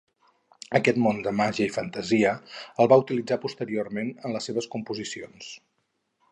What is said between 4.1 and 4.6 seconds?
en les